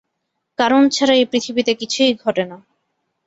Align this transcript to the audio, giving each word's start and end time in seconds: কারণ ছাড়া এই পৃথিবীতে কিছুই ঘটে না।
কারণ 0.59 0.81
ছাড়া 0.89 1.13
এই 1.15 1.25
পৃথিবীতে 1.31 1.71
কিছুই 1.81 2.11
ঘটে 2.23 2.43
না। 2.45 2.57